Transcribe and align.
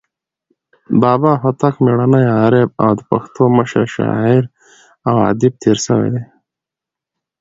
بابا 1.01 1.31
هوتک 1.41 1.75
میړنى، 1.83 2.23
عارف 2.39 2.69
او 2.83 2.91
د 2.97 3.01
پښتو 3.09 3.43
مشر 3.57 3.85
شاعر 3.95 4.43
او 5.07 5.15
ادیب 5.29 5.53
تیر 5.61 5.77
سوى 5.85 6.09
دئ. 6.13 6.23